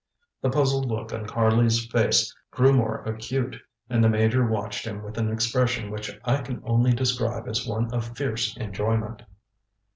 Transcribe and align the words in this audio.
ŌĆØ 0.01 0.41
The 0.41 0.49
puzzled 0.49 0.85
look 0.87 1.13
on 1.13 1.25
Harley's 1.25 1.85
face 1.85 2.35
grew 2.49 2.73
more 2.73 3.03
acute, 3.03 3.55
and 3.87 4.03
the 4.03 4.09
Major 4.09 4.47
watched 4.47 4.83
him 4.83 5.03
with 5.03 5.15
an 5.19 5.31
expression 5.31 5.91
which 5.91 6.19
I 6.25 6.37
can 6.41 6.59
only 6.65 6.91
describe 6.93 7.47
as 7.47 7.67
one 7.67 7.93
of 7.93 8.17
fierce 8.17 8.57
enjoyment. 8.57 9.21